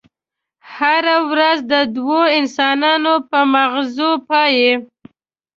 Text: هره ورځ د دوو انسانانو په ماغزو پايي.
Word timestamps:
هره 0.75 1.17
ورځ 1.29 1.57
د 1.71 1.73
دوو 1.95 2.21
انسانانو 2.39 3.13
په 3.29 3.39
ماغزو 3.53 4.11
پايي. 4.27 4.71